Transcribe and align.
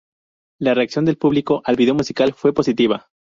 La 0.59 0.73
reacción 0.73 1.05
del 1.05 1.19
público 1.19 1.61
al 1.63 1.75
vídeo 1.75 1.93
musical 1.93 2.33
fue 2.33 2.55
positiva. 2.55 3.11